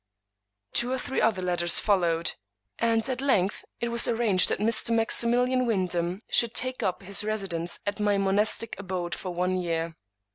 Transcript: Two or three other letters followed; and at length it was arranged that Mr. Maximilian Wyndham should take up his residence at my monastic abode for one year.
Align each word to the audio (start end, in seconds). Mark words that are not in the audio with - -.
Two 0.73 0.91
or 0.91 0.97
three 0.97 1.21
other 1.21 1.43
letters 1.43 1.79
followed; 1.79 2.33
and 2.79 3.07
at 3.07 3.21
length 3.21 3.63
it 3.79 3.89
was 3.89 4.07
arranged 4.07 4.49
that 4.49 4.57
Mr. 4.57 4.89
Maximilian 4.89 5.63
Wyndham 5.67 6.21
should 6.27 6.55
take 6.55 6.81
up 6.81 7.03
his 7.03 7.23
residence 7.23 7.79
at 7.85 7.99
my 7.99 8.17
monastic 8.17 8.73
abode 8.79 9.13
for 9.13 9.29
one 9.29 9.57
year. 9.61 9.95